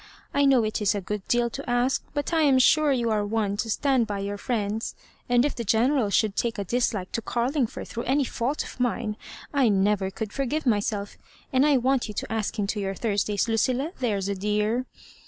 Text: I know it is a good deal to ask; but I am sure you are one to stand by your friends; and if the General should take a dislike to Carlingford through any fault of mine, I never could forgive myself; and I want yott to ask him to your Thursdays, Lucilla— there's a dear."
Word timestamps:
I 0.33 0.45
know 0.45 0.63
it 0.63 0.81
is 0.81 0.95
a 0.95 0.99
good 1.01 1.27
deal 1.27 1.51
to 1.51 1.69
ask; 1.69 2.03
but 2.15 2.33
I 2.33 2.41
am 2.41 2.57
sure 2.57 2.91
you 2.91 3.11
are 3.11 3.23
one 3.23 3.55
to 3.57 3.69
stand 3.69 4.07
by 4.07 4.17
your 4.17 4.39
friends; 4.39 4.95
and 5.29 5.45
if 5.45 5.53
the 5.53 5.63
General 5.63 6.09
should 6.09 6.35
take 6.35 6.57
a 6.57 6.63
dislike 6.63 7.11
to 7.11 7.21
Carlingford 7.21 7.87
through 7.87 8.05
any 8.05 8.23
fault 8.23 8.63
of 8.63 8.79
mine, 8.79 9.15
I 9.53 9.69
never 9.69 10.09
could 10.09 10.33
forgive 10.33 10.65
myself; 10.65 11.19
and 11.53 11.67
I 11.67 11.77
want 11.77 12.07
yott 12.07 12.15
to 12.15 12.33
ask 12.33 12.57
him 12.57 12.65
to 12.65 12.79
your 12.79 12.95
Thursdays, 12.95 13.47
Lucilla— 13.47 13.91
there's 13.99 14.27
a 14.27 14.33
dear." 14.33 14.87